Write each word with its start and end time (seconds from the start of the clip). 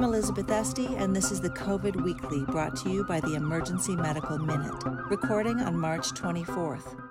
I'm 0.00 0.04
Elizabeth 0.04 0.50
Esty, 0.50 0.86
and 0.96 1.14
this 1.14 1.30
is 1.30 1.42
the 1.42 1.50
COVID 1.50 2.02
Weekly 2.02 2.42
brought 2.46 2.74
to 2.76 2.88
you 2.88 3.04
by 3.04 3.20
the 3.20 3.34
Emergency 3.34 3.94
Medical 3.94 4.38
Minute, 4.38 4.82
recording 5.10 5.60
on 5.60 5.76
March 5.76 6.12
24th. 6.12 7.09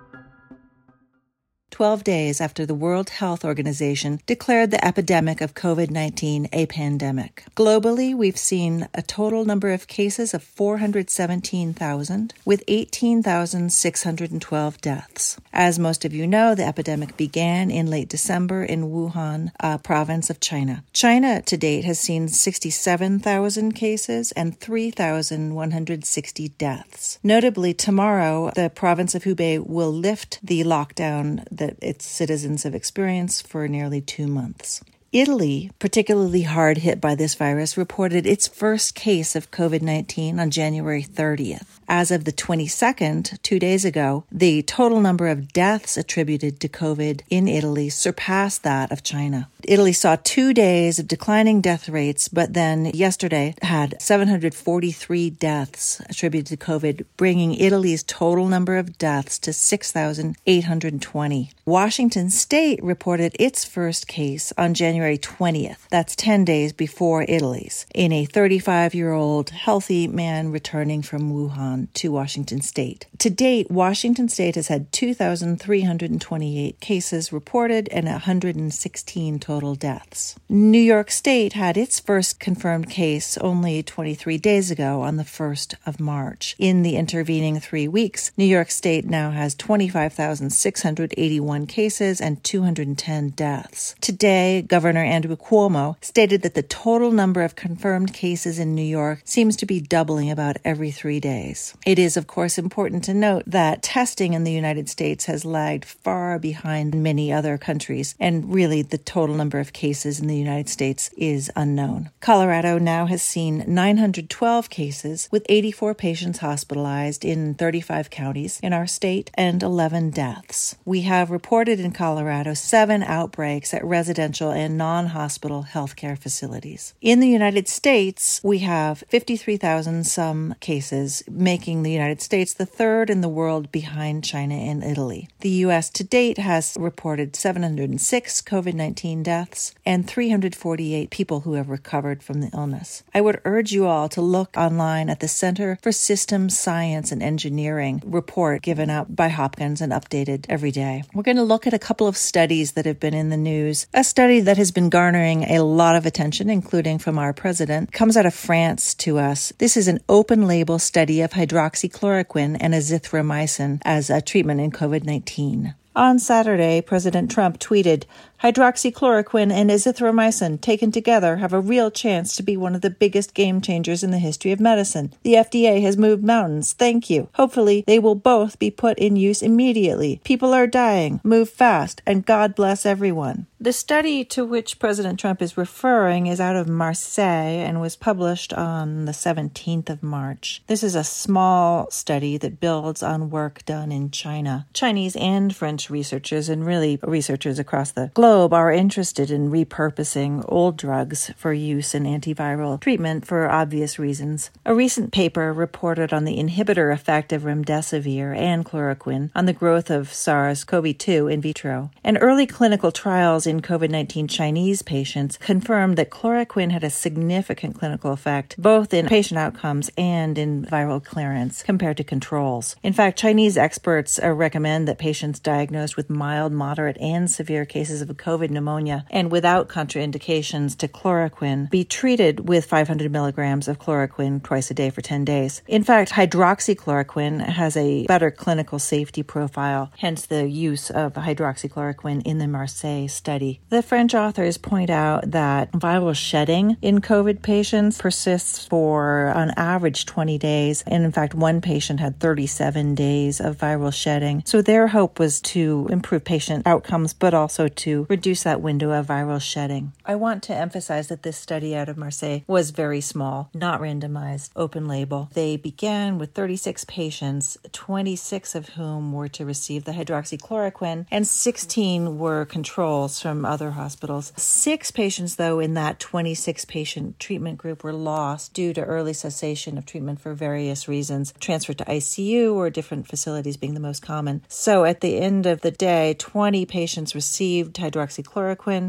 12 1.80 2.04
days 2.04 2.42
after 2.42 2.66
the 2.66 2.74
World 2.74 3.08
Health 3.08 3.42
Organization 3.42 4.20
declared 4.26 4.70
the 4.70 4.84
epidemic 4.84 5.40
of 5.40 5.54
COVID 5.54 5.90
19 5.90 6.50
a 6.52 6.66
pandemic. 6.66 7.42
Globally, 7.56 8.14
we've 8.14 8.36
seen 8.36 8.86
a 8.92 9.00
total 9.00 9.46
number 9.46 9.70
of 9.70 9.86
cases 9.86 10.34
of 10.34 10.42
417,000, 10.42 12.34
with 12.44 12.62
18,612 12.68 14.80
deaths. 14.82 15.38
As 15.54 15.78
most 15.78 16.04
of 16.04 16.12
you 16.12 16.26
know, 16.26 16.54
the 16.54 16.66
epidemic 16.66 17.16
began 17.16 17.70
in 17.70 17.86
late 17.86 18.10
December 18.10 18.62
in 18.62 18.90
Wuhan, 18.90 19.50
a 19.58 19.78
province 19.78 20.28
of 20.28 20.38
China. 20.38 20.84
China 20.92 21.40
to 21.40 21.56
date 21.56 21.86
has 21.86 21.98
seen 21.98 22.28
67,000 22.28 23.72
cases 23.72 24.32
and 24.32 24.60
3,160 24.60 26.48
deaths. 26.58 27.18
Notably, 27.22 27.72
tomorrow, 27.72 28.52
the 28.54 28.68
province 28.68 29.14
of 29.14 29.24
Hubei 29.24 29.66
will 29.66 29.90
lift 29.90 30.40
the 30.42 30.62
lockdown 30.62 31.42
that 31.50 31.69
its 31.80 32.06
citizens 32.06 32.62
have 32.64 32.74
experienced 32.74 33.46
for 33.46 33.66
nearly 33.68 34.00
two 34.00 34.26
months. 34.26 34.82
Italy, 35.12 35.72
particularly 35.80 36.42
hard 36.42 36.78
hit 36.78 37.00
by 37.00 37.16
this 37.16 37.34
virus, 37.34 37.76
reported 37.76 38.28
its 38.28 38.46
first 38.46 38.94
case 38.94 39.34
of 39.34 39.50
COVID 39.50 39.82
19 39.82 40.38
on 40.38 40.52
January 40.52 41.02
30th. 41.02 41.80
As 41.88 42.12
of 42.12 42.24
the 42.24 42.32
22nd, 42.32 43.42
two 43.42 43.58
days 43.58 43.84
ago, 43.84 44.22
the 44.30 44.62
total 44.62 45.00
number 45.00 45.26
of 45.26 45.52
deaths 45.52 45.96
attributed 45.96 46.60
to 46.60 46.68
COVID 46.68 47.22
in 47.28 47.48
Italy 47.48 47.88
surpassed 47.88 48.62
that 48.62 48.92
of 48.92 49.02
China. 49.02 49.48
Italy 49.64 49.92
saw 49.92 50.16
two 50.22 50.54
days 50.54 51.00
of 51.00 51.08
declining 51.08 51.60
death 51.60 51.88
rates, 51.88 52.28
but 52.28 52.54
then 52.54 52.86
yesterday 52.86 53.56
had 53.62 54.00
743 54.00 55.30
deaths 55.30 56.00
attributed 56.08 56.46
to 56.46 56.56
COVID, 56.64 57.04
bringing 57.16 57.54
Italy's 57.54 58.04
total 58.04 58.46
number 58.46 58.76
of 58.76 58.96
deaths 58.96 59.40
to 59.40 59.52
6,820. 59.52 61.50
Washington 61.66 62.30
state 62.30 62.82
reported 62.82 63.34
its 63.38 63.64
first 63.64 64.06
case 64.06 64.52
on 64.56 64.74
January 64.74 64.99
20th. 65.00 65.88
That's 65.90 66.16
10 66.16 66.44
days 66.44 66.72
before 66.72 67.24
Italy's, 67.28 67.86
in 67.94 68.10
a 68.12 68.24
35 68.24 68.94
year 68.94 69.12
old 69.12 69.50
healthy 69.50 70.08
man 70.08 70.50
returning 70.52 71.02
from 71.02 71.32
Wuhan 71.32 71.88
to 71.94 72.12
Washington 72.12 72.60
state. 72.60 73.06
To 73.18 73.30
date, 73.30 73.68
Washington 73.70 74.28
state 74.28 74.54
has 74.54 74.68
had 74.68 74.92
2,328 74.92 76.80
cases 76.80 77.32
reported 77.32 77.88
and 77.88 78.06
116 78.06 79.38
total 79.38 79.74
deaths. 79.74 80.36
New 80.48 80.78
York 80.78 81.10
state 81.10 81.54
had 81.54 81.76
its 81.76 81.98
first 82.00 82.40
confirmed 82.40 82.88
case 82.90 83.36
only 83.38 83.82
23 83.82 84.38
days 84.38 84.70
ago 84.70 85.02
on 85.02 85.16
the 85.16 85.24
1st 85.24 85.74
of 85.86 85.98
March. 86.00 86.56
In 86.58 86.82
the 86.82 86.96
intervening 86.96 87.60
three 87.60 87.86
weeks, 87.88 88.32
New 88.36 88.44
York 88.44 88.70
state 88.70 89.04
now 89.04 89.30
has 89.30 89.54
25,681 89.54 91.66
cases 91.66 92.20
and 92.20 92.42
210 92.42 93.30
deaths. 93.30 93.94
Today, 94.00 94.62
Governor 94.62 94.89
Andrew 94.98 95.36
Cuomo 95.36 95.96
stated 96.02 96.42
that 96.42 96.54
the 96.54 96.62
total 96.62 97.12
number 97.12 97.42
of 97.42 97.54
confirmed 97.54 98.12
cases 98.12 98.58
in 98.58 98.74
New 98.74 98.82
York 98.82 99.22
seems 99.24 99.56
to 99.56 99.66
be 99.66 99.80
doubling 99.80 100.30
about 100.30 100.56
every 100.64 100.90
three 100.90 101.20
days. 101.20 101.74
It 101.86 101.98
is, 101.98 102.16
of 102.16 102.26
course, 102.26 102.58
important 102.58 103.04
to 103.04 103.14
note 103.14 103.44
that 103.46 103.82
testing 103.82 104.32
in 104.32 104.44
the 104.44 104.52
United 104.52 104.88
States 104.88 105.26
has 105.26 105.44
lagged 105.44 105.84
far 105.84 106.38
behind 106.38 106.94
many 106.94 107.32
other 107.32 107.58
countries, 107.58 108.14
and 108.18 108.52
really 108.52 108.82
the 108.82 108.98
total 108.98 109.36
number 109.36 109.60
of 109.60 109.72
cases 109.72 110.20
in 110.20 110.26
the 110.26 110.36
United 110.36 110.68
States 110.68 111.10
is 111.16 111.50
unknown. 111.54 112.10
Colorado 112.20 112.78
now 112.78 113.06
has 113.06 113.22
seen 113.22 113.64
912 113.66 114.70
cases, 114.70 115.28
with 115.30 115.46
84 115.48 115.94
patients 115.94 116.38
hospitalized 116.38 117.24
in 117.24 117.54
35 117.54 118.10
counties 118.10 118.60
in 118.62 118.72
our 118.72 118.86
state 118.86 119.30
and 119.34 119.62
11 119.62 120.10
deaths. 120.10 120.76
We 120.84 121.02
have 121.02 121.30
reported 121.30 121.80
in 121.80 121.92
Colorado 121.92 122.54
seven 122.54 123.02
outbreaks 123.02 123.74
at 123.74 123.84
residential 123.84 124.50
and 124.50 124.76
non 124.80 125.08
hospital 125.08 125.66
healthcare 125.74 126.18
facilities. 126.18 126.94
In 127.02 127.20
the 127.20 127.28
United 127.28 127.68
States, 127.68 128.40
we 128.42 128.60
have 128.60 129.04
53,000 129.08 130.04
some 130.06 130.54
cases, 130.60 131.22
making 131.30 131.82
the 131.82 131.92
United 131.92 132.22
States 132.22 132.54
the 132.54 132.64
third 132.64 133.10
in 133.10 133.20
the 133.20 133.28
world 133.28 133.70
behind 133.70 134.24
China 134.24 134.54
and 134.54 134.82
Italy. 134.82 135.28
The 135.40 135.60
U.S. 135.66 135.90
to 135.90 136.02
date 136.02 136.38
has 136.38 136.78
reported 136.80 137.36
706 137.36 138.40
COVID 138.40 138.72
19 138.72 139.22
deaths 139.22 139.74
and 139.84 140.08
348 140.08 141.10
people 141.10 141.40
who 141.40 141.54
have 141.54 141.68
recovered 141.68 142.22
from 142.22 142.40
the 142.40 142.50
illness. 142.54 143.02
I 143.12 143.20
would 143.20 143.42
urge 143.44 143.72
you 143.72 143.86
all 143.86 144.08
to 144.08 144.22
look 144.22 144.56
online 144.56 145.10
at 145.10 145.20
the 145.20 145.28
Center 145.28 145.78
for 145.82 145.92
Systems 145.92 146.58
Science 146.58 147.12
and 147.12 147.22
Engineering 147.22 148.02
report 148.06 148.62
given 148.62 148.88
out 148.88 149.14
by 149.14 149.28
Hopkins 149.28 149.82
and 149.82 149.92
updated 149.92 150.46
every 150.48 150.70
day. 150.70 151.02
We're 151.12 151.22
going 151.22 151.36
to 151.36 151.42
look 151.42 151.66
at 151.66 151.74
a 151.74 151.78
couple 151.78 152.06
of 152.06 152.16
studies 152.16 152.72
that 152.72 152.86
have 152.86 152.98
been 152.98 153.14
in 153.14 153.28
the 153.28 153.36
news. 153.36 153.86
A 153.92 154.04
study 154.04 154.40
that 154.40 154.56
has 154.56 154.69
been 154.70 154.90
garnering 154.90 155.44
a 155.44 155.60
lot 155.60 155.96
of 155.96 156.06
attention, 156.06 156.50
including 156.50 156.98
from 156.98 157.18
our 157.18 157.32
president, 157.32 157.92
comes 157.92 158.16
out 158.16 158.26
of 158.26 158.34
France 158.34 158.94
to 158.94 159.18
us. 159.18 159.52
This 159.58 159.76
is 159.76 159.88
an 159.88 160.00
open 160.08 160.46
label 160.46 160.78
study 160.78 161.20
of 161.20 161.32
hydroxychloroquine 161.32 162.56
and 162.60 162.74
azithromycin 162.74 163.80
as 163.84 164.10
a 164.10 164.20
treatment 164.20 164.60
in 164.60 164.70
COVID 164.70 165.04
19. 165.04 165.74
On 165.96 166.18
Saturday, 166.18 166.80
President 166.80 167.30
Trump 167.30 167.58
tweeted, 167.58 168.04
Hydroxychloroquine 168.42 169.52
and 169.52 169.68
azithromycin 169.68 170.62
taken 170.62 170.90
together 170.90 171.36
have 171.36 171.52
a 171.52 171.60
real 171.60 171.90
chance 171.90 172.34
to 172.36 172.42
be 172.42 172.56
one 172.56 172.74
of 172.74 172.80
the 172.80 172.88
biggest 172.88 173.34
game 173.34 173.60
changers 173.60 174.02
in 174.02 174.12
the 174.12 174.18
history 174.18 174.50
of 174.50 174.58
medicine. 174.58 175.12
The 175.22 175.34
FDA 175.34 175.82
has 175.82 175.98
moved 175.98 176.24
mountains. 176.24 176.72
Thank 176.72 177.10
you. 177.10 177.28
Hopefully, 177.34 177.84
they 177.86 177.98
will 177.98 178.14
both 178.14 178.58
be 178.58 178.70
put 178.70 178.98
in 178.98 179.16
use 179.16 179.42
immediately. 179.42 180.22
People 180.24 180.54
are 180.54 180.66
dying. 180.66 181.20
Move 181.22 181.50
fast, 181.50 182.00
and 182.06 182.24
God 182.24 182.54
bless 182.54 182.86
everyone. 182.86 183.46
The 183.62 183.74
study 183.74 184.24
to 184.24 184.42
which 184.42 184.78
President 184.78 185.20
Trump 185.20 185.42
is 185.42 185.58
referring 185.58 186.26
is 186.26 186.40
out 186.40 186.56
of 186.56 186.66
Marseille 186.66 187.60
and 187.60 187.78
was 187.78 187.94
published 187.94 188.54
on 188.54 189.04
the 189.04 189.12
17th 189.12 189.90
of 189.90 190.02
March. 190.02 190.62
This 190.66 190.82
is 190.82 190.94
a 190.94 191.04
small 191.04 191.90
study 191.90 192.38
that 192.38 192.58
builds 192.58 193.02
on 193.02 193.28
work 193.28 193.62
done 193.66 193.92
in 193.92 194.12
China. 194.12 194.66
Chinese 194.72 195.14
and 195.16 195.54
French 195.54 195.90
researchers, 195.90 196.48
and 196.48 196.64
really 196.64 196.98
researchers 197.02 197.58
across 197.58 197.90
the 197.90 198.10
globe, 198.14 198.29
globe 198.30 198.52
are 198.52 198.70
interested 198.70 199.28
in 199.28 199.50
repurposing 199.50 200.44
old 200.46 200.76
drugs 200.76 201.32
for 201.36 201.52
use 201.52 201.96
in 201.96 202.04
antiviral 202.04 202.80
treatment 202.80 203.26
for 203.26 203.50
obvious 203.50 203.98
reasons. 203.98 204.50
A 204.64 204.72
recent 204.72 205.12
paper 205.12 205.52
reported 205.52 206.12
on 206.12 206.24
the 206.24 206.38
inhibitor 206.38 206.94
effect 206.94 207.32
of 207.32 207.42
remdesivir 207.42 208.36
and 208.36 208.64
chloroquine 208.64 209.30
on 209.34 209.46
the 209.46 209.52
growth 209.52 209.90
of 209.90 210.12
SARS 210.12 210.62
CoV 210.62 210.96
2 210.96 211.26
in 211.26 211.40
vitro. 211.40 211.90
And 212.04 212.18
early 212.20 212.46
clinical 212.46 212.92
trials 212.92 213.48
in 213.48 213.62
COVID 213.62 213.90
19 213.90 214.28
Chinese 214.28 214.82
patients 214.82 215.36
confirmed 215.38 215.98
that 215.98 216.10
chloroquine 216.10 216.70
had 216.70 216.84
a 216.84 216.90
significant 216.90 217.76
clinical 217.80 218.12
effect, 218.12 218.54
both 218.62 218.94
in 218.94 219.08
patient 219.08 219.38
outcomes 219.38 219.90
and 219.98 220.38
in 220.38 220.66
viral 220.66 221.02
clearance 221.02 221.64
compared 221.64 221.96
to 221.96 222.04
controls. 222.04 222.76
In 222.84 222.92
fact, 222.92 223.18
Chinese 223.18 223.58
experts 223.58 224.20
uh, 224.22 224.30
recommend 224.30 224.86
that 224.86 224.98
patients 224.98 225.40
diagnosed 225.40 225.96
with 225.96 226.08
mild, 226.08 226.52
moderate, 226.52 226.96
and 226.98 227.28
severe 227.28 227.64
cases 227.64 228.00
of 228.00 228.19
COVID 228.20 228.50
pneumonia 228.50 229.04
and 229.10 229.32
without 229.32 229.68
contraindications 229.68 230.76
to 230.78 230.88
chloroquine 230.88 231.70
be 231.70 231.84
treated 231.84 232.48
with 232.48 232.66
500 232.66 233.10
milligrams 233.10 233.66
of 233.66 233.78
chloroquine 233.78 234.42
twice 234.42 234.70
a 234.70 234.74
day 234.74 234.90
for 234.90 235.00
10 235.00 235.24
days. 235.24 235.62
In 235.66 235.82
fact, 235.82 236.12
hydroxychloroquine 236.12 237.40
has 237.40 237.76
a 237.76 238.06
better 238.06 238.30
clinical 238.30 238.78
safety 238.78 239.22
profile, 239.22 239.90
hence 239.98 240.26
the 240.26 240.48
use 240.48 240.90
of 240.90 241.14
hydroxychloroquine 241.14 242.22
in 242.24 242.38
the 242.38 242.46
Marseille 242.46 243.08
study. 243.08 243.60
The 243.70 243.82
French 243.82 244.14
authors 244.14 244.58
point 244.58 244.90
out 244.90 245.30
that 245.30 245.72
viral 245.72 246.14
shedding 246.14 246.76
in 246.82 247.00
COVID 247.00 247.42
patients 247.42 247.98
persists 247.98 248.66
for 248.66 249.28
on 249.34 249.50
average 249.56 250.06
20 250.06 250.38
days. 250.38 250.82
And 250.86 251.04
in 251.04 251.12
fact, 251.12 251.34
one 251.34 251.60
patient 251.60 252.00
had 252.00 252.20
37 252.20 252.94
days 252.94 253.40
of 253.40 253.56
viral 253.58 253.92
shedding. 253.92 254.42
So 254.46 254.62
their 254.62 254.88
hope 254.88 255.18
was 255.18 255.40
to 255.42 255.88
improve 255.90 256.24
patient 256.24 256.66
outcomes, 256.66 257.12
but 257.12 257.34
also 257.34 257.68
to 257.68 258.06
reduce 258.10 258.42
that 258.42 258.60
window 258.60 258.90
of 258.90 259.06
viral 259.06 259.40
shedding. 259.40 259.92
I 260.04 260.16
want 260.16 260.42
to 260.44 260.54
emphasize 260.54 261.06
that 261.08 261.22
this 261.22 261.36
study 261.36 261.76
out 261.76 261.88
of 261.88 261.96
Marseille 261.96 262.40
was 262.48 262.72
very 262.72 263.00
small, 263.00 263.48
not 263.54 263.80
randomized, 263.80 264.50
open 264.56 264.88
label. 264.88 265.30
They 265.32 265.56
began 265.56 266.18
with 266.18 266.32
36 266.32 266.84
patients, 266.86 267.56
26 267.72 268.54
of 268.56 268.70
whom 268.70 269.12
were 269.12 269.28
to 269.28 269.46
receive 269.46 269.84
the 269.84 269.92
hydroxychloroquine, 269.92 271.06
and 271.10 271.26
16 271.26 272.18
were 272.18 272.44
controls 272.44 273.20
from 273.20 273.44
other 273.44 273.70
hospitals. 273.70 274.32
Six 274.36 274.90
patients, 274.90 275.36
though, 275.36 275.60
in 275.60 275.74
that 275.74 276.00
26 276.00 276.64
patient 276.64 277.20
treatment 277.20 277.58
group 277.58 277.84
were 277.84 277.92
lost 277.92 278.52
due 278.52 278.72
to 278.74 278.82
early 278.82 279.12
cessation 279.12 279.78
of 279.78 279.86
treatment 279.86 280.20
for 280.20 280.34
various 280.34 280.88
reasons, 280.88 281.32
transferred 281.38 281.78
to 281.78 281.84
ICU 281.84 282.52
or 282.54 282.70
different 282.70 283.06
facilities 283.06 283.56
being 283.56 283.74
the 283.74 283.80
most 283.80 284.02
common. 284.02 284.42
So 284.48 284.84
at 284.84 285.00
the 285.00 285.18
end 285.18 285.46
of 285.46 285.60
the 285.60 285.70
day, 285.70 286.14
20 286.18 286.66
patients 286.66 287.14
received 287.14 287.76
hydroxychloroquine 287.76 287.99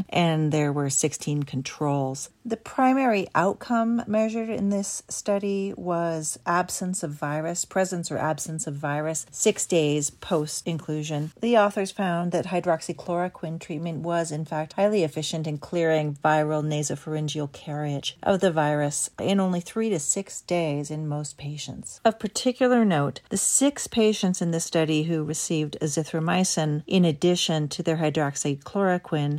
and 0.08 0.52
there 0.52 0.72
were 0.72 0.90
16 0.90 1.42
controls. 1.44 2.30
The 2.44 2.56
primary 2.56 3.28
outcome 3.34 4.02
measured 4.06 4.48
in 4.48 4.70
this 4.70 5.04
study 5.08 5.72
was 5.76 6.38
absence 6.44 7.02
of 7.02 7.12
virus, 7.12 7.64
presence 7.64 8.10
or 8.10 8.18
absence 8.18 8.66
of 8.66 8.74
virus, 8.74 9.26
six 9.30 9.64
days 9.64 10.10
post 10.10 10.66
inclusion. 10.66 11.32
The 11.40 11.56
authors 11.56 11.92
found 11.92 12.32
that 12.32 12.46
hydroxychloroquine 12.46 13.60
treatment 13.60 14.00
was, 14.00 14.32
in 14.32 14.44
fact, 14.44 14.72
highly 14.72 15.04
efficient 15.04 15.46
in 15.46 15.58
clearing 15.58 16.18
viral 16.24 16.64
nasopharyngeal 16.64 17.52
carriage 17.52 18.16
of 18.22 18.40
the 18.40 18.50
virus 18.50 19.10
in 19.20 19.38
only 19.38 19.60
three 19.60 19.90
to 19.90 20.00
six 20.00 20.40
days 20.40 20.90
in 20.90 21.06
most 21.06 21.38
patients. 21.38 22.00
Of 22.04 22.18
particular 22.18 22.84
note, 22.84 23.20
the 23.28 23.36
six 23.36 23.86
patients 23.86 24.42
in 24.42 24.50
this 24.50 24.64
study 24.64 25.04
who 25.04 25.22
received 25.22 25.76
azithromycin 25.80 26.82
in 26.86 27.04
addition 27.04 27.68
to 27.68 27.82
their 27.82 27.98
hydroxychloroquine, 27.98 28.91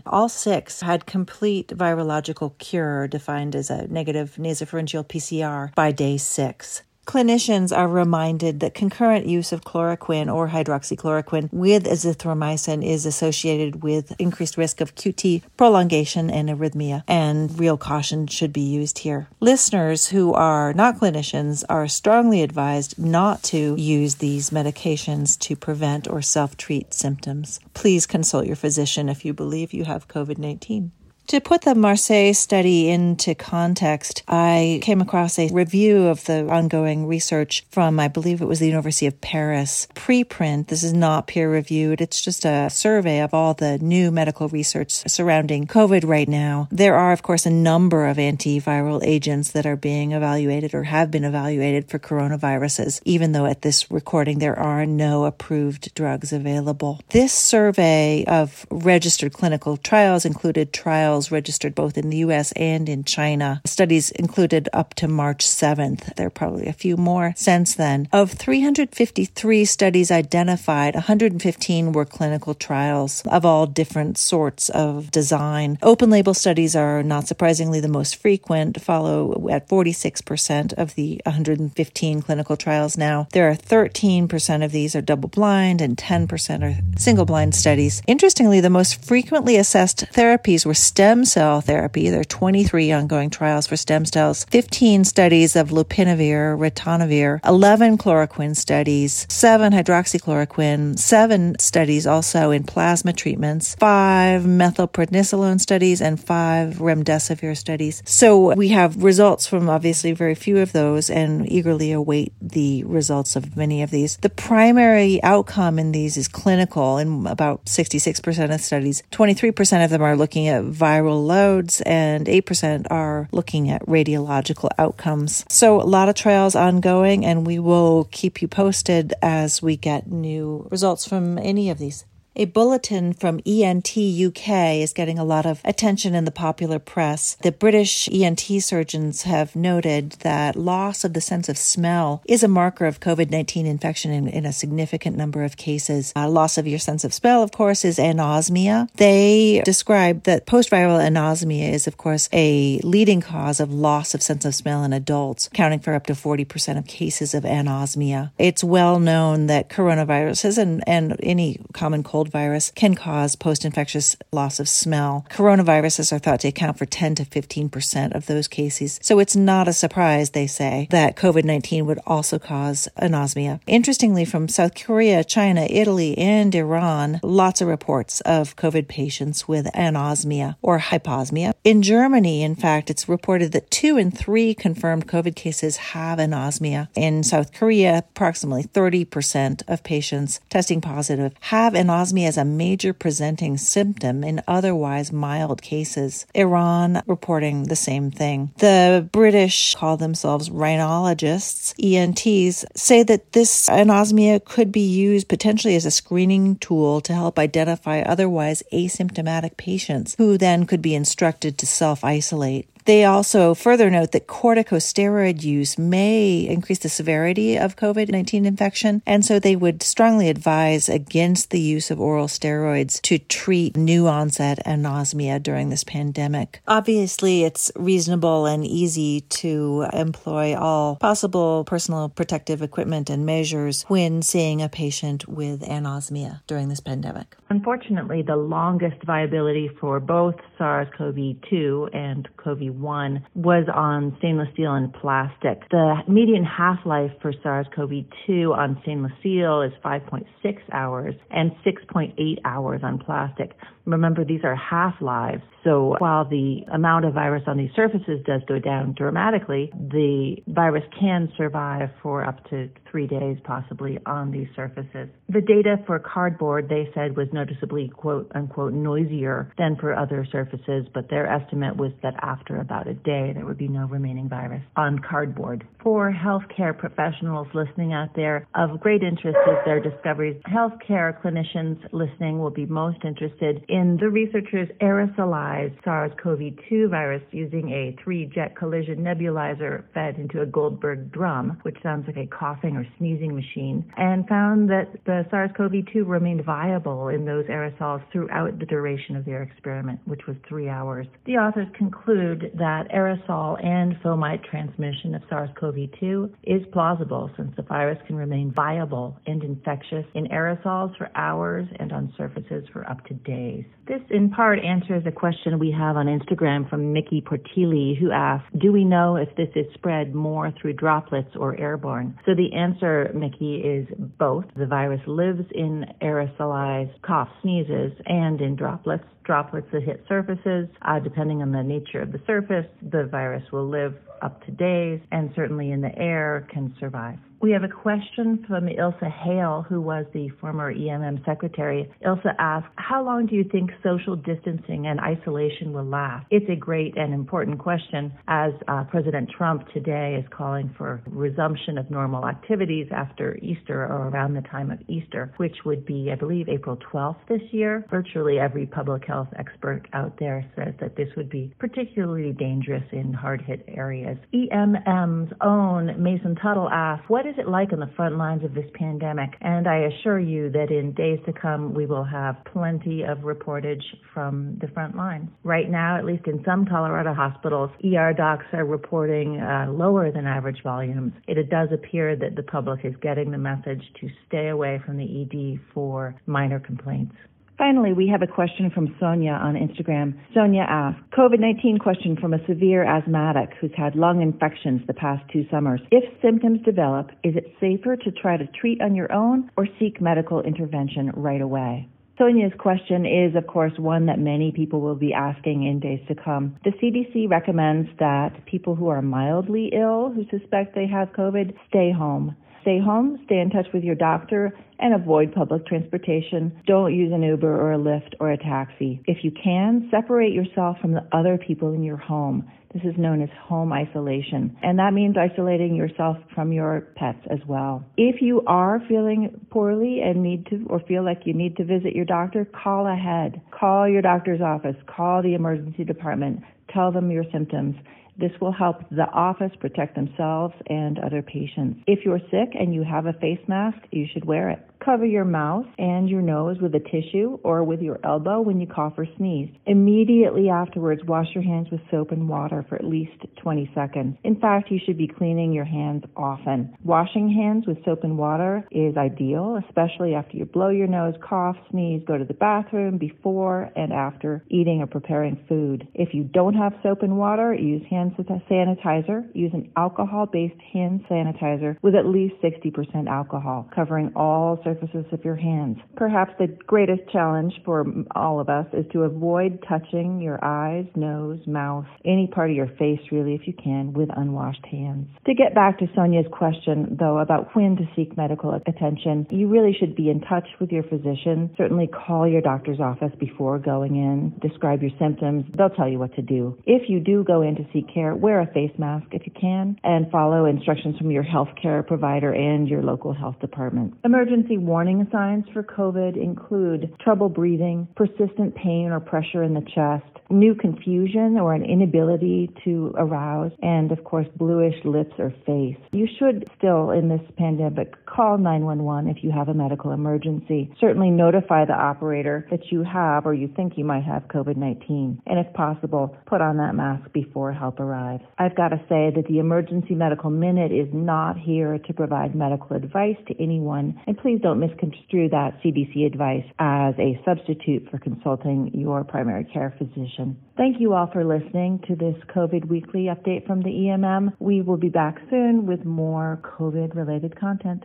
all 0.05 0.29
six 0.29 0.81
had 0.81 1.05
complete 1.05 1.67
virological 1.69 2.57
cure 2.57 3.07
defined 3.07 3.55
as 3.55 3.69
a 3.69 3.87
negative 3.87 4.35
nasopharyngeal 4.39 5.07
PCR 5.07 5.73
by 5.75 5.91
day 5.91 6.17
six. 6.17 6.83
Clinicians 7.05 7.75
are 7.75 7.87
reminded 7.87 8.61
that 8.61 8.73
concurrent 8.73 9.25
use 9.25 9.51
of 9.51 9.63
chloroquine 9.63 10.33
or 10.33 10.49
hydroxychloroquine 10.49 11.49
with 11.51 11.85
azithromycin 11.85 12.83
is 12.83 13.05
associated 13.05 13.83
with 13.83 14.13
increased 14.19 14.57
risk 14.57 14.79
of 14.79 14.95
QT 14.95 15.43
prolongation 15.57 16.29
and 16.29 16.49
arrhythmia, 16.49 17.03
and 17.07 17.59
real 17.59 17.77
caution 17.77 18.27
should 18.27 18.53
be 18.53 18.61
used 18.61 18.99
here. 18.99 19.27
Listeners 19.39 20.07
who 20.07 20.33
are 20.33 20.73
not 20.73 20.97
clinicians 20.97 21.63
are 21.67 21.87
strongly 21.87 22.41
advised 22.41 22.97
not 22.97 23.43
to 23.43 23.75
use 23.77 24.15
these 24.15 24.49
medications 24.49 25.37
to 25.39 25.55
prevent 25.55 26.07
or 26.07 26.21
self 26.21 26.55
treat 26.55 26.93
symptoms. 26.93 27.59
Please 27.73 28.07
consult 28.07 28.47
your 28.47 28.55
physician 28.55 29.09
if 29.09 29.25
you 29.25 29.33
believe 29.33 29.73
you 29.73 29.83
have 29.83 30.07
COVID 30.07 30.37
19. 30.37 30.91
To 31.27 31.39
put 31.39 31.61
the 31.61 31.73
Marseille 31.73 32.33
study 32.33 32.89
into 32.89 33.33
context, 33.33 34.23
I 34.27 34.79
came 34.83 35.01
across 35.01 35.39
a 35.39 35.49
review 35.51 36.07
of 36.07 36.25
the 36.25 36.47
ongoing 36.47 37.07
research 37.07 37.65
from, 37.71 37.99
I 37.99 38.09
believe 38.09 38.41
it 38.41 38.47
was 38.47 38.59
the 38.59 38.67
University 38.67 39.07
of 39.07 39.19
Paris 39.21 39.87
preprint. 39.95 40.67
This 40.67 40.83
is 40.83 40.93
not 40.93 41.27
peer 41.27 41.49
reviewed. 41.49 42.01
It's 42.01 42.21
just 42.21 42.43
a 42.45 42.69
survey 42.69 43.21
of 43.21 43.33
all 43.33 43.53
the 43.53 43.79
new 43.79 44.11
medical 44.11 44.49
research 44.49 44.91
surrounding 44.91 45.65
COVID 45.65 46.05
right 46.05 46.27
now. 46.27 46.67
There 46.71 46.95
are, 46.95 47.13
of 47.13 47.23
course, 47.23 47.45
a 47.45 47.49
number 47.49 48.05
of 48.05 48.17
antiviral 48.17 49.01
agents 49.03 49.53
that 49.53 49.65
are 49.65 49.77
being 49.77 50.11
evaluated 50.11 50.75
or 50.75 50.83
have 50.83 51.09
been 51.09 51.23
evaluated 51.23 51.89
for 51.89 51.99
coronaviruses, 51.99 53.01
even 53.05 53.31
though 53.31 53.45
at 53.45 53.61
this 53.61 53.89
recording 53.89 54.39
there 54.39 54.59
are 54.59 54.85
no 54.85 55.23
approved 55.23 55.95
drugs 55.95 56.33
available. 56.33 56.99
This 57.09 57.33
survey 57.33 58.25
of 58.27 58.67
registered 58.69 59.33
clinical 59.33 59.77
trials 59.77 60.25
included 60.25 60.73
trials 60.73 61.12
registered 61.21 61.75
both 61.75 61.97
in 61.97 62.09
the 62.09 62.17
US 62.17 62.51
and 62.53 62.89
in 62.89 63.03
China. 63.03 63.61
Studies 63.65 64.11
included 64.11 64.69
up 64.73 64.93
to 64.95 65.07
March 65.07 65.45
7th. 65.45 66.15
There 66.15 66.27
are 66.27 66.31
probably 66.31 66.67
a 66.67 66.73
few 66.73 66.97
more 66.97 67.33
since 67.35 67.75
then. 67.75 68.07
Of 68.11 68.31
353 68.31 69.65
studies 69.65 70.11
identified, 70.11 70.95
115 70.95 71.91
were 71.91 72.05
clinical 72.05 72.53
trials 72.53 73.21
of 73.25 73.45
all 73.45 73.67
different 73.67 74.17
sorts 74.17 74.69
of 74.69 75.11
design. 75.11 75.77
Open 75.81 76.09
label 76.09 76.33
studies 76.33 76.75
are 76.75 77.03
not 77.03 77.27
surprisingly 77.27 77.79
the 77.79 77.87
most 77.87 78.15
frequent, 78.15 78.81
follow 78.81 79.49
at 79.49 79.67
46% 79.69 80.73
of 80.73 80.95
the 80.95 81.21
115 81.25 82.21
clinical 82.21 82.57
trials 82.57 82.97
now. 82.97 83.27
There 83.31 83.49
are 83.49 83.55
13% 83.55 84.63
of 84.63 84.71
these 84.71 84.95
are 84.95 85.01
double 85.01 85.29
blind 85.29 85.81
and 85.81 85.97
10% 85.97 86.63
are 86.63 86.81
single 86.97 87.25
blind 87.25 87.55
studies. 87.55 88.01
Interestingly, 88.07 88.59
the 88.59 88.69
most 88.69 89.03
frequently 89.03 89.57
assessed 89.57 90.05
therapies 90.13 90.65
were 90.65 90.73
stem 91.03 91.25
cell 91.25 91.59
therapy. 91.59 92.09
There 92.09 92.21
are 92.21 92.23
23 92.23 92.93
ongoing 92.93 93.29
trials 93.29 93.67
for 93.67 93.75
stem 93.75 94.05
cells, 94.05 94.45
15 94.45 95.03
studies 95.03 95.57
of 95.57 95.67
lopinavir, 95.67 96.57
ritonavir, 96.57 97.41
11 97.45 97.97
chloroquine 97.97 98.55
studies, 98.55 99.25
7 99.27 99.73
hydroxychloroquine, 99.73 100.97
7 100.97 101.59
studies 101.59 102.07
also 102.07 102.51
in 102.51 102.63
plasma 102.63 103.11
treatments, 103.11 103.75
5 103.75 104.43
methylprednisolone 104.43 105.59
studies, 105.59 105.99
and 105.99 106.23
5 106.23 106.75
remdesivir 106.75 107.57
studies. 107.57 108.01
So 108.05 108.55
we 108.55 108.69
have 108.69 109.03
results 109.03 109.45
from 109.45 109.67
obviously 109.67 110.13
very 110.13 110.35
few 110.35 110.59
of 110.59 110.71
those 110.71 111.09
and 111.09 111.51
eagerly 111.51 111.91
await 111.91 112.31
the 112.41 112.85
results 112.85 113.35
of 113.35 113.57
many 113.57 113.81
of 113.81 113.91
these. 113.91 114.15
The 114.21 114.29
primary 114.29 115.21
outcome 115.21 115.79
in 115.79 115.91
these 115.91 116.15
is 116.15 116.29
clinical 116.29 116.97
in 116.97 117.27
about 117.27 117.65
66% 117.65 118.53
of 118.53 118.61
studies. 118.61 119.03
23% 119.11 119.83
of 119.83 119.89
them 119.89 120.01
are 120.01 120.15
looking 120.15 120.47
at 120.47 120.63
viral 120.93 121.25
loads, 121.25 121.81
and 121.81 122.27
8% 122.27 122.87
are 122.91 123.27
looking 123.31 123.69
at 123.69 123.85
radiological 123.85 124.69
outcomes. 124.77 125.45
So, 125.49 125.81
a 125.81 125.83
lot 125.83 126.09
of 126.09 126.15
trials 126.15 126.55
ongoing, 126.55 127.25
and 127.25 127.47
we 127.47 127.59
will 127.59 128.07
keep 128.11 128.41
you 128.41 128.47
posted 128.47 129.13
as 129.21 129.61
we 129.61 129.77
get 129.77 130.07
new 130.07 130.67
results 130.69 131.07
from 131.07 131.37
any 131.37 131.69
of 131.69 131.77
these. 131.79 132.05
A 132.35 132.45
bulletin 132.45 133.13
from 133.13 133.39
ENT 133.45 133.95
UK 133.95 134.81
is 134.81 134.91
getting 134.91 135.19
a 135.19 135.23
lot 135.23 135.45
of 135.45 135.61
attention 135.63 136.15
in 136.15 136.25
the 136.25 136.31
popular 136.31 136.79
press. 136.79 137.37
The 137.43 137.51
British 137.51 138.09
ENT 138.09 138.41
surgeons 138.59 139.21
have 139.21 139.55
noted 139.55 140.13
that 140.21 140.55
loss 140.55 141.03
of 141.03 141.13
the 141.13 141.21
sense 141.21 141.47
of 141.47 141.59
smell 141.59 142.23
is 142.25 142.41
a 142.41 142.47
marker 142.47 142.87
of 142.87 142.99
COVID 142.99 143.29
19 143.29 143.67
infection 143.67 144.11
in, 144.11 144.27
in, 144.27 144.47
a 144.47 144.53
significant 144.53 145.15
number 145.15 145.43
of 145.43 145.57
cases. 145.57 146.11
Uh, 146.15 146.27
loss 146.27 146.57
of 146.57 146.65
your 146.65 146.79
sense 146.79 147.03
of 147.03 147.13
smell, 147.13 147.43
of 147.43 147.51
course, 147.51 147.85
is 147.85 147.99
anosmia. 147.99 148.89
They 148.95 149.61
describe 149.63 150.23
that 150.23 150.47
post 150.47 150.71
viral 150.71 150.99
anosmia 150.99 151.71
is, 151.71 151.85
of 151.85 151.97
course, 151.97 152.29
a 152.33 152.79
leading 152.79 153.21
cause 153.21 153.59
of 153.59 153.71
loss 153.71 154.15
of 154.15 154.23
sense 154.23 154.43
of 154.43 154.55
smell 154.55 154.83
in 154.83 154.91
adults, 154.91 155.47
accounting 155.47 155.79
for 155.79 155.93
up 155.93 156.07
to 156.07 156.13
40% 156.13 156.79
of 156.79 156.87
cases 156.87 157.35
of 157.35 157.43
anosmia. 157.43 158.31
It's 158.39 158.63
well 158.63 158.99
known 158.99 159.45
that 159.47 159.69
coronaviruses 159.69 160.57
and, 160.57 160.83
and 160.87 161.15
any 161.21 161.59
common 161.73 162.01
cold 162.01 162.22
cold 162.23 162.31
virus 162.31 162.71
can 162.73 162.95
cause 162.95 163.35
post 163.35 163.65
infectious 163.65 164.15
loss 164.31 164.57
of 164.57 164.69
smell. 164.69 165.25
Coronaviruses 165.29 166.13
are 166.13 166.19
thought 166.19 166.39
to 166.39 166.47
account 166.47 166.77
for 166.77 166.85
10 166.85 167.15
to 167.15 167.25
15% 167.25 168.15
of 168.15 168.27
those 168.27 168.47
cases. 168.47 168.97
So 169.03 169.19
it's 169.19 169.35
not 169.35 169.67
a 169.67 169.73
surprise, 169.73 170.29
they 170.29 170.47
say, 170.47 170.87
that 170.89 171.17
COVID 171.17 171.43
19 171.43 171.85
would 171.85 171.99
also 172.07 172.39
cause 172.39 172.87
anosmia. 172.97 173.59
Interestingly, 173.67 174.23
from 174.23 174.47
South 174.47 174.73
Korea, 174.73 175.25
China, 175.25 175.67
Italy, 175.69 176.17
and 176.17 176.55
Iran, 176.55 177.19
lots 177.23 177.59
of 177.59 177.67
reports 177.67 178.21
of 178.21 178.55
COVID 178.55 178.87
patients 178.87 179.45
with 179.45 179.65
anosmia 179.73 180.55
or 180.61 180.79
hyposmia. 180.79 181.51
In 181.65 181.81
Germany, 181.81 182.41
in 182.41 182.55
fact, 182.55 182.89
it's 182.89 183.09
reported 183.09 183.51
that 183.51 183.69
two 183.69 183.97
in 183.97 184.11
three 184.11 184.53
confirmed 184.53 185.07
COVID 185.07 185.35
cases 185.35 185.75
have 185.91 186.19
anosmia. 186.19 186.87
In 186.95 187.23
South 187.23 187.51
Korea, 187.51 187.97
approximately 187.97 188.63
30% 188.63 189.63
of 189.67 189.83
patients 189.83 190.39
testing 190.49 190.79
positive 190.79 191.33
have 191.41 191.73
anosmia 191.73 192.12
anosmia 192.13 192.27
as 192.27 192.37
a 192.37 192.45
major 192.45 192.93
presenting 192.93 193.57
symptom 193.57 194.23
in 194.23 194.41
otherwise 194.47 195.11
mild 195.11 195.61
cases. 195.61 196.25
Iran 196.33 197.01
reporting 197.07 197.63
the 197.63 197.75
same 197.75 198.11
thing. 198.11 198.51
The 198.57 199.07
British 199.11 199.75
call 199.75 199.97
themselves 199.97 200.49
rhinologists, 200.49 201.73
ENTs, 201.81 202.65
say 202.75 203.03
that 203.03 203.33
this 203.33 203.67
anosmia 203.69 204.43
could 204.43 204.71
be 204.71 204.81
used 204.81 205.27
potentially 205.27 205.75
as 205.75 205.85
a 205.85 205.91
screening 205.91 206.57
tool 206.57 207.01
to 207.01 207.13
help 207.13 207.39
identify 207.39 208.01
otherwise 208.01 208.63
asymptomatic 208.71 209.57
patients 209.57 210.15
who 210.17 210.37
then 210.37 210.65
could 210.65 210.81
be 210.81 210.95
instructed 210.95 211.57
to 211.57 211.65
self 211.65 212.03
isolate. 212.03 212.69
They 212.85 213.05
also 213.05 213.53
further 213.53 213.89
note 213.89 214.11
that 214.11 214.27
corticosteroid 214.27 215.43
use 215.43 215.77
may 215.77 216.39
increase 216.47 216.79
the 216.79 216.89
severity 216.89 217.57
of 217.57 217.75
COVID 217.75 218.09
19 218.09 218.45
infection, 218.45 219.01
and 219.05 219.25
so 219.25 219.39
they 219.39 219.55
would 219.55 219.81
strongly 219.83 220.29
advise 220.29 220.89
against 220.89 221.49
the 221.49 221.59
use 221.59 221.91
of 221.91 221.99
oral 221.99 222.27
steroids 222.27 223.01
to 223.03 223.19
treat 223.19 223.77
new 223.77 224.07
onset 224.07 224.59
anosmia 224.65 225.41
during 225.41 225.69
this 225.69 225.83
pandemic. 225.83 226.61
Obviously, 226.67 227.43
it's 227.43 227.71
reasonable 227.75 228.45
and 228.45 228.65
easy 228.65 229.21
to 229.21 229.85
employ 229.93 230.55
all 230.55 230.95
possible 230.97 231.63
personal 231.63 232.09
protective 232.09 232.61
equipment 232.61 233.09
and 233.09 233.25
measures 233.25 233.83
when 233.83 234.21
seeing 234.21 234.61
a 234.61 234.69
patient 234.69 235.27
with 235.27 235.61
anosmia 235.61 236.41
during 236.47 236.69
this 236.69 236.79
pandemic. 236.79 237.35
Unfortunately, 237.49 238.21
the 238.21 238.35
longest 238.35 239.01
viability 239.03 239.69
for 239.79 239.99
both 239.99 240.35
SARS 240.57 240.87
CoV 240.97 241.35
2 241.49 241.89
and 241.93 242.27
CoV 242.37 242.72
2021 242.73 243.25
was 243.35 243.65
on 243.73 244.15
stainless 244.19 244.47
steel 244.53 244.73
and 244.73 244.93
plastic. 244.93 245.69
The 245.69 245.97
median 246.07 246.43
half-life 246.43 247.11
for 247.21 247.33
SARS-CoV-2 247.43 248.55
on 248.55 248.77
stainless 248.83 249.11
steel 249.19 249.61
is 249.61 249.71
5.6 249.83 250.25
hours 250.71 251.15
and 251.31 251.51
6.8 251.65 252.37
hours 252.45 252.81
on 252.83 252.99
plastic. 252.99 253.51
Remember, 253.85 254.25
these 254.25 254.41
are 254.43 254.55
half-lives. 254.55 255.43
So 255.63 255.95
while 255.99 256.27
the 256.27 256.61
amount 256.73 257.05
of 257.05 257.13
virus 257.13 257.43
on 257.47 257.57
these 257.57 257.71
surfaces 257.75 258.19
does 258.25 258.41
go 258.47 258.59
down 258.59 258.93
dramatically, 258.97 259.71
the 259.73 260.37
virus 260.47 260.83
can 260.99 261.31
survive 261.37 261.89
for 262.01 262.25
up 262.25 262.47
to 262.49 262.69
three 262.89 263.07
days 263.07 263.37
possibly 263.43 263.97
on 264.05 264.31
these 264.31 264.47
surfaces. 264.55 265.09
The 265.29 265.41
data 265.41 265.77
for 265.87 265.97
cardboard, 265.99 266.69
they 266.69 266.89
said, 266.93 267.15
was 267.15 267.27
noticeably 267.31 267.87
quote 267.87 268.31
unquote 268.35 268.73
noisier 268.73 269.51
than 269.57 269.75
for 269.77 269.95
other 269.95 270.27
surfaces, 270.31 270.85
but 270.93 271.09
their 271.09 271.27
estimate 271.27 271.77
was 271.77 271.91
that 272.03 272.15
after 272.21 272.59
about 272.59 272.87
a 272.87 272.93
day 272.93 273.31
there 273.33 273.45
would 273.45 273.57
be 273.57 273.67
no 273.67 273.87
remaining 273.87 274.27
virus 274.27 274.63
on 274.75 274.99
cardboard. 274.99 275.65
For 275.81 276.11
healthcare 276.13 276.77
professionals 276.77 277.47
listening 277.53 277.93
out 277.93 278.15
there, 278.15 278.47
of 278.55 278.79
great 278.79 279.03
interest 279.03 279.37
is 279.47 279.57
their 279.65 279.79
discoveries. 279.79 280.41
Healthcare 280.47 281.19
clinicians 281.21 281.79
listening 281.91 282.39
will 282.39 282.51
be 282.51 282.65
most 282.65 282.99
interested 283.03 283.63
in 283.69 283.97
the 283.99 284.09
researchers 284.09 284.69
aerosolized 284.81 285.52
SARS-CoV-2 285.83 286.89
virus 286.89 287.23
using 287.31 287.69
a 287.69 287.95
three-jet 288.03 288.55
Collison 288.55 288.99
nebulizer 288.99 289.83
fed 289.93 290.17
into 290.17 290.41
a 290.41 290.45
Goldberg 290.45 291.11
drum, 291.11 291.57
which 291.63 291.77
sounds 291.83 292.05
like 292.07 292.17
a 292.17 292.27
coughing 292.27 292.75
or 292.75 292.85
sneezing 292.97 293.35
machine, 293.35 293.85
and 293.97 294.27
found 294.27 294.69
that 294.69 294.91
the 295.05 295.25
SARS-CoV-2 295.29 296.07
remained 296.07 296.43
viable 296.45 297.09
in 297.09 297.25
those 297.25 297.45
aerosols 297.45 298.01
throughout 298.11 298.59
the 298.59 298.65
duration 298.65 299.15
of 299.15 299.25
their 299.25 299.43
experiment, 299.43 299.99
which 300.05 300.25
was 300.27 300.37
three 300.47 300.69
hours. 300.69 301.07
The 301.25 301.37
authors 301.37 301.67
conclude 301.77 302.51
that 302.57 302.91
aerosol 302.91 303.63
and 303.63 303.95
fomite 304.03 304.43
transmission 304.43 305.15
of 305.15 305.21
SARS-CoV-2 305.29 306.33
is 306.43 306.61
plausible 306.71 307.29
since 307.37 307.53
the 307.55 307.63
virus 307.63 307.99
can 308.07 308.15
remain 308.15 308.51
viable 308.51 309.19
and 309.25 309.43
infectious 309.43 310.05
in 310.13 310.25
aerosols 310.27 310.95
for 310.97 311.09
hours 311.15 311.67
and 311.79 311.91
on 311.91 312.13
surfaces 312.17 312.63
for 312.71 312.89
up 312.89 313.05
to 313.05 313.13
days. 313.13 313.65
This 313.87 314.01
in 314.09 314.29
part 314.29 314.59
answers 314.59 315.03
a 315.05 315.11
question 315.11 315.42
we 315.59 315.71
have 315.71 315.97
on 315.97 316.07
Instagram 316.07 316.69
from 316.69 316.93
Mickey 316.93 317.21
Portilli 317.21 317.97
who 317.99 318.11
asks, 318.11 318.47
do 318.59 318.71
we 318.71 318.83
know 318.83 319.15
if 319.15 319.35
this 319.35 319.49
is 319.55 319.65
spread 319.73 320.15
more 320.15 320.51
through 320.59 320.73
droplets 320.73 321.35
or 321.35 321.59
airborne? 321.59 322.17
So 322.25 322.33
the 322.33 322.53
answer, 322.53 323.11
Mickey, 323.13 323.55
is 323.55 323.87
both. 324.17 324.45
The 324.55 324.65
virus 324.65 325.01
lives 325.05 325.45
in 325.53 325.85
aerosolized 326.01 327.01
cough, 327.01 327.29
sneezes, 327.41 327.91
and 328.05 328.39
in 328.41 328.55
droplets. 328.55 329.03
Droplets 329.23 329.67
that 329.71 329.83
hit 329.83 330.03
surfaces, 330.07 330.67
uh, 330.81 330.99
depending 330.99 331.41
on 331.41 331.51
the 331.51 331.63
nature 331.63 332.01
of 332.01 332.11
the 332.11 332.21
surface, 332.27 332.65
the 332.81 333.05
virus 333.05 333.43
will 333.51 333.67
live 333.67 333.95
up 334.21 334.43
to 334.45 334.51
days 334.51 334.99
and 335.11 335.31
certainly 335.35 335.71
in 335.71 335.81
the 335.81 335.95
air 335.97 336.47
can 336.51 336.73
survive. 336.79 337.17
We 337.43 337.51
have 337.51 337.65
a 337.65 337.67
question 337.67 338.45
from 338.47 338.67
Ilsa 338.67 339.11
Hale, 339.11 339.65
who 339.67 339.81
was 339.81 340.05
the 340.13 340.29
former 340.39 340.73
EMM 340.73 341.25
secretary. 341.25 341.91
Ilsa 342.01 342.33
asked, 342.39 342.67
How 342.77 343.03
long 343.03 343.25
do 343.25 343.35
you 343.35 343.43
think 343.43 343.69
social 343.83 344.15
distancing 344.15 344.87
and 344.87 344.97
isolation 345.01 345.73
will 345.73 345.83
last? 345.83 346.25
It's 346.31 346.49
a 346.49 346.55
great 346.55 346.97
and 346.97 347.13
important 347.13 347.59
question 347.59 348.13
as 348.29 348.53
uh, 348.69 348.85
President 348.85 349.29
Trump 349.29 349.67
today 349.73 350.15
is 350.17 350.25
calling 350.31 350.73
for 350.77 351.01
resumption 351.05 351.77
of 351.77 351.91
normal 351.91 352.25
activities 352.25 352.87
after 352.95 353.35
Easter 353.41 353.83
or 353.83 354.07
around 354.07 354.35
the 354.35 354.41
time 354.43 354.71
of 354.71 354.79
Easter, 354.87 355.33
which 355.35 355.65
would 355.65 355.85
be, 355.85 356.11
I 356.13 356.15
believe, 356.15 356.47
April 356.47 356.77
12th 356.93 357.27
this 357.27 357.41
year. 357.51 357.85
Virtually 357.91 358.39
every 358.39 358.67
public 358.67 359.03
health 359.05 359.12
expert 359.37 359.87
out 359.93 360.17
there 360.19 360.45
says 360.55 360.73
that 360.79 360.95
this 360.95 361.09
would 361.15 361.29
be 361.29 361.53
particularly 361.59 362.31
dangerous 362.33 362.83
in 362.91 363.13
hard 363.13 363.41
hit 363.41 363.63
areas. 363.67 364.17
EMM's 364.33 365.31
own 365.41 366.01
Mason 366.01 366.35
Tuttle 366.35 366.69
asked, 366.69 367.09
What 367.09 367.25
is 367.25 367.35
it 367.37 367.47
like 367.47 367.73
on 367.73 367.79
the 367.79 367.91
front 367.95 368.17
lines 368.17 368.43
of 368.43 368.53
this 368.53 368.69
pandemic? 368.73 369.31
And 369.41 369.67
I 369.67 369.87
assure 369.87 370.19
you 370.19 370.49
that 370.51 370.71
in 370.71 370.93
days 370.93 371.19
to 371.25 371.33
come, 371.33 371.73
we 371.73 371.85
will 371.85 372.03
have 372.03 372.37
plenty 372.45 373.03
of 373.03 373.19
reportage 373.19 373.83
from 374.13 374.57
the 374.61 374.67
front 374.67 374.95
lines. 374.95 375.29
Right 375.43 375.69
now, 375.69 375.97
at 375.97 376.05
least 376.05 376.27
in 376.27 376.43
some 376.45 376.65
Colorado 376.65 377.13
hospitals, 377.13 377.69
ER 377.83 378.13
docs 378.13 378.45
are 378.53 378.65
reporting 378.65 379.39
uh, 379.39 379.67
lower 379.69 380.11
than 380.11 380.25
average 380.25 380.61
volumes. 380.63 381.13
It 381.27 381.49
does 381.49 381.69
appear 381.71 382.15
that 382.15 382.35
the 382.35 382.43
public 382.43 382.85
is 382.85 382.93
getting 383.01 383.31
the 383.31 383.37
message 383.37 383.83
to 384.01 384.09
stay 384.27 384.49
away 384.49 384.81
from 384.85 384.97
the 384.97 385.21
ED 385.21 385.59
for 385.73 386.15
minor 386.25 386.59
complaints. 386.59 387.15
Finally, 387.57 387.93
we 387.93 388.07
have 388.07 388.23
a 388.23 388.27
question 388.27 388.71
from 388.71 388.95
Sonia 388.99 389.33
on 389.33 389.53
Instagram. 389.53 390.15
Sonia 390.33 390.63
asks, 390.67 391.01
COVID-19 391.15 391.79
question 391.79 392.17
from 392.19 392.33
a 392.33 392.45
severe 392.47 392.83
asthmatic 392.83 393.51
who's 393.61 393.71
had 393.77 393.95
lung 393.95 394.21
infections 394.21 394.81
the 394.87 394.93
past 394.93 395.23
two 395.31 395.45
summers. 395.51 395.79
If 395.91 396.03
symptoms 396.21 396.61
develop, 396.65 397.11
is 397.23 397.35
it 397.35 397.53
safer 397.59 397.95
to 397.95 398.11
try 398.11 398.37
to 398.37 398.47
treat 398.59 398.81
on 398.81 398.95
your 398.95 399.11
own 399.13 399.51
or 399.55 399.67
seek 399.79 400.01
medical 400.01 400.41
intervention 400.41 401.11
right 401.15 401.41
away? 401.41 401.87
Sonia's 402.17 402.53
question 402.59 403.05
is, 403.05 403.35
of 403.35 403.47
course, 403.47 403.73
one 403.77 404.05
that 404.05 404.19
many 404.19 404.51
people 404.51 404.81
will 404.81 404.95
be 404.95 405.13
asking 405.13 405.63
in 405.63 405.79
days 405.79 405.99
to 406.07 406.15
come. 406.15 406.55
The 406.63 406.71
CDC 406.71 407.29
recommends 407.29 407.89
that 407.99 408.45
people 408.45 408.75
who 408.75 408.87
are 408.87 409.01
mildly 409.01 409.71
ill, 409.73 410.11
who 410.11 410.25
suspect 410.29 410.75
they 410.75 410.87
have 410.87 411.09
COVID, 411.13 411.55
stay 411.69 411.91
home. 411.91 412.35
Stay 412.63 412.79
home, 412.79 413.19
stay 413.25 413.39
in 413.39 413.49
touch 413.49 413.67
with 413.73 413.83
your 413.83 413.95
doctor, 413.95 414.51
and 414.79 414.93
avoid 414.93 415.33
public 415.33 415.65
transportation. 415.67 416.51
Don't 416.65 416.95
use 416.95 417.11
an 417.13 417.21
Uber 417.21 417.61
or 417.61 417.73
a 417.73 417.77
Lyft 417.77 418.15
or 418.19 418.31
a 418.31 418.37
taxi. 418.37 419.01
If 419.05 419.23
you 419.23 419.31
can, 419.31 419.89
separate 419.91 420.33
yourself 420.33 420.77
from 420.81 420.93
the 420.93 421.05
other 421.11 421.37
people 421.37 421.73
in 421.73 421.83
your 421.83 421.97
home. 421.97 422.49
This 422.73 422.83
is 422.85 422.97
known 422.97 423.21
as 423.21 423.29
home 423.39 423.71
isolation, 423.71 424.57
and 424.63 424.79
that 424.79 424.93
means 424.93 425.15
isolating 425.15 425.75
yourself 425.75 426.17
from 426.33 426.51
your 426.51 426.87
pets 426.95 427.19
as 427.29 427.37
well. 427.47 427.85
If 427.97 428.19
you 428.19 428.41
are 428.47 428.81
feeling 428.89 429.45
poorly 429.51 430.01
and 430.03 430.23
need 430.23 430.47
to, 430.47 430.65
or 430.69 430.79
feel 430.87 431.05
like 431.05 431.21
you 431.25 431.33
need 431.35 431.55
to 431.57 431.65
visit 431.65 431.95
your 431.95 432.05
doctor, 432.05 432.45
call 432.45 432.87
ahead. 432.87 433.41
Call 433.51 433.87
your 433.87 434.01
doctor's 434.01 434.41
office. 434.41 434.75
Call 434.87 435.21
the 435.21 435.35
emergency 435.35 435.83
department. 435.83 436.41
Tell 436.73 436.91
them 436.91 437.11
your 437.11 437.25
symptoms. 437.31 437.75
This 438.17 438.31
will 438.39 438.51
help 438.51 438.77
the 438.89 439.09
office 439.11 439.51
protect 439.59 439.95
themselves 439.95 440.53
and 440.67 440.99
other 440.99 441.21
patients. 441.21 441.81
If 441.87 442.05
you're 442.05 442.19
sick 442.31 442.55
and 442.57 442.73
you 442.73 442.83
have 442.83 443.05
a 443.05 443.13
face 443.13 443.39
mask, 443.47 443.79
you 443.91 444.05
should 444.13 444.25
wear 444.25 444.49
it. 444.49 444.59
Cover 444.83 445.05
your 445.05 445.23
mouth 445.23 445.65
and 445.77 446.09
your 446.09 446.21
nose 446.21 446.57
with 446.61 446.75
a 446.75 446.79
tissue 446.79 447.39
or 447.43 447.63
with 447.63 447.81
your 447.81 447.99
elbow 448.03 448.41
when 448.41 448.59
you 448.59 448.67
cough 448.67 448.93
or 448.97 449.07
sneeze. 449.15 449.49
Immediately 449.65 450.49
afterwards, 450.49 451.01
wash 451.05 451.27
your 451.33 451.43
hands 451.43 451.67
with 451.71 451.79
soap 451.89 452.11
and 452.11 452.27
water 452.27 452.65
for 452.67 452.75
at 452.75 452.83
least 452.83 453.13
20 453.41 453.71
seconds. 453.73 454.17
In 454.25 454.37
fact, 454.41 454.69
you 454.69 454.79
should 454.85 454.97
be 454.97 455.07
cleaning 455.07 455.53
your 455.53 455.63
hands 455.63 456.03
often. 456.17 456.75
Washing 456.83 457.31
hands 457.31 457.65
with 457.65 457.77
soap 457.85 458.03
and 458.03 458.17
water 458.17 458.67
is 458.71 458.97
ideal, 458.97 459.57
especially 459.69 460.15
after 460.15 460.35
you 460.35 460.43
blow 460.43 460.69
your 460.69 460.87
nose, 460.87 461.13
cough, 461.21 461.55
sneeze, 461.71 462.01
go 462.05 462.17
to 462.17 462.25
the 462.25 462.33
bathroom 462.33 462.97
before 462.97 463.71
and 463.77 463.93
after 463.93 464.43
eating 464.49 464.81
or 464.81 464.87
preparing 464.87 465.39
food. 465.47 465.87
If 465.93 466.13
you 466.13 466.25
don't 466.25 466.55
have 466.55 466.73
soap 466.83 467.03
and 467.03 467.17
water, 467.17 467.53
use 467.53 467.83
hand 467.89 468.17
sanitizer. 468.17 469.23
Use 469.33 469.51
an 469.53 469.71
alcohol-based 469.77 470.61
hand 470.73 471.05
sanitizer 471.09 471.77
with 471.81 471.95
at 471.95 472.05
least 472.05 472.35
60% 472.43 473.07
alcohol, 473.07 473.69
covering 473.73 474.11
all 474.15 474.57
surfaces 474.57 474.72
surfaces 474.73 475.05
of 475.11 475.23
your 475.23 475.35
hands. 475.35 475.77
Perhaps 475.95 476.33
the 476.39 476.47
greatest 476.67 477.01
challenge 477.11 477.53
for 477.65 477.85
all 478.15 478.39
of 478.39 478.49
us 478.49 478.65
is 478.73 478.85
to 478.93 479.03
avoid 479.03 479.63
touching 479.67 480.19
your 480.21 480.43
eyes, 480.43 480.85
nose, 480.95 481.39
mouth, 481.45 481.85
any 482.05 482.29
part 482.33 482.49
of 482.49 482.55
your 482.55 482.67
face 482.79 482.99
really 483.11 483.35
if 483.35 483.47
you 483.47 483.53
can 483.53 483.93
with 483.93 484.09
unwashed 484.15 484.65
hands. 484.69 485.07
To 485.25 485.33
get 485.33 485.55
back 485.55 485.79
to 485.79 485.87
Sonia's 485.95 486.25
question 486.31 486.97
though 486.99 487.19
about 487.19 487.55
when 487.55 487.75
to 487.77 487.83
seek 487.95 488.15
medical 488.17 488.59
attention, 488.65 489.27
you 489.29 489.47
really 489.47 489.75
should 489.79 489.95
be 489.95 490.09
in 490.09 490.21
touch 490.21 490.47
with 490.59 490.71
your 490.71 490.83
physician. 490.83 491.53
Certainly 491.57 491.87
call 491.87 492.27
your 492.27 492.41
doctor's 492.41 492.79
office 492.79 493.11
before 493.19 493.59
going 493.59 493.95
in, 493.95 494.33
describe 494.41 494.81
your 494.81 494.91
symptoms. 494.99 495.45
They'll 495.57 495.69
tell 495.69 495.89
you 495.89 495.99
what 495.99 496.15
to 496.15 496.21
do. 496.21 496.57
If 496.65 496.89
you 496.89 496.99
do 496.99 497.23
go 497.23 497.41
in 497.41 497.55
to 497.55 497.65
seek 497.73 497.93
care, 497.93 498.15
wear 498.15 498.41
a 498.41 498.47
face 498.53 498.71
mask 498.77 499.07
if 499.11 499.25
you 499.25 499.33
can 499.39 499.77
and 499.83 500.09
follow 500.11 500.45
instructions 500.45 500.97
from 500.97 501.11
your 501.11 501.23
healthcare 501.23 501.85
provider 501.85 502.33
and 502.33 502.67
your 502.67 502.81
local 502.81 503.13
health 503.13 503.39
department. 503.39 503.93
Emergency 504.03 504.57
warning 504.65 505.07
signs 505.11 505.45
for 505.53 505.63
COVID 505.63 506.15
include 506.15 506.95
trouble 506.99 507.29
breathing, 507.29 507.87
persistent 507.95 508.55
pain 508.55 508.87
or 508.91 508.99
pressure 508.99 509.43
in 509.43 509.53
the 509.53 509.65
chest, 509.75 510.12
new 510.33 510.55
confusion 510.55 511.37
or 511.39 511.53
an 511.53 511.63
inability 511.63 512.49
to 512.63 512.93
arouse, 512.97 513.51
and 513.61 513.91
of 513.91 514.03
course, 514.03 514.27
bluish 514.35 514.75
lips 514.83 515.13
or 515.19 515.33
face. 515.45 515.77
You 515.91 516.07
should 516.19 516.49
still, 516.57 516.91
in 516.91 517.09
this 517.09 517.21
pandemic, 517.37 518.05
call 518.05 518.37
911 518.37 519.09
if 519.09 519.23
you 519.23 519.31
have 519.31 519.49
a 519.49 519.53
medical 519.53 519.91
emergency. 519.91 520.73
Certainly 520.79 521.11
notify 521.11 521.65
the 521.65 521.73
operator 521.73 522.47
that 522.51 522.71
you 522.71 522.83
have 522.83 523.25
or 523.25 523.33
you 523.33 523.49
think 523.55 523.73
you 523.77 523.85
might 523.85 524.03
have 524.03 524.23
COVID 524.27 524.57
19. 524.57 525.21
And 525.25 525.39
if 525.39 525.51
possible, 525.53 526.15
put 526.25 526.41
on 526.41 526.57
that 526.57 526.75
mask 526.75 527.11
before 527.13 527.51
help 527.53 527.79
arrives. 527.79 528.23
I've 528.37 528.55
got 528.55 528.69
to 528.69 528.77
say 528.89 529.11
that 529.15 529.25
the 529.27 529.39
Emergency 529.39 529.95
Medical 529.95 530.29
Minute 530.29 530.71
is 530.71 530.87
not 530.93 531.37
here 531.37 531.77
to 531.77 531.93
provide 531.93 532.35
medical 532.35 532.75
advice 532.75 533.17
to 533.27 533.41
anyone, 533.41 533.99
and 534.07 534.17
please 534.17 534.39
don't 534.41 534.59
misconstrue 534.59 535.29
that 535.29 535.59
CDC 535.63 536.05
advice 536.05 536.45
as 536.59 536.93
a 536.99 537.19
substitute 537.25 537.87
for 537.89 537.97
consulting 537.97 538.71
your 538.73 539.03
primary 539.03 539.43
care 539.45 539.73
physician. 539.77 540.22
Thank 540.57 540.79
you 540.79 540.93
all 540.93 541.09
for 541.11 541.23
listening 541.25 541.79
to 541.87 541.95
this 541.95 542.15
COVID 542.35 542.67
weekly 542.67 543.05
update 543.05 543.45
from 543.47 543.61
the 543.61 543.69
EMM. 543.69 544.33
We 544.39 544.61
will 544.61 544.77
be 544.77 544.89
back 544.89 545.17
soon 545.29 545.65
with 545.65 545.83
more 545.85 546.41
COVID 546.59 546.95
related 546.95 547.39
content. 547.39 547.83